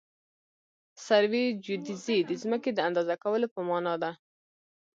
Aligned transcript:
سروي 1.05 1.45
جیودیزي 1.63 2.17
د 2.25 2.31
ځمکې 2.41 2.69
د 2.73 2.79
اندازه 2.87 3.15
کولو 3.23 3.47
په 3.55 3.59
مانا 3.67 3.95
ده 4.03 4.11